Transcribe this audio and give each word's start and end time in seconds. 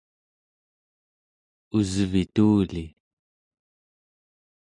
usvituli 1.79 2.83